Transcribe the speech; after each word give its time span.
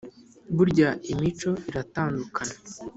Burya 0.55 0.89
imico 1.11 1.51
iratandukana, 1.69 2.55